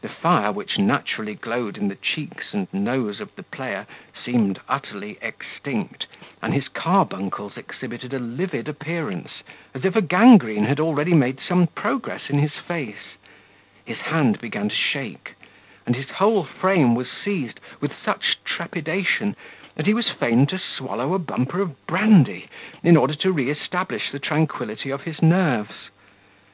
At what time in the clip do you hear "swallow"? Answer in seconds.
20.58-21.12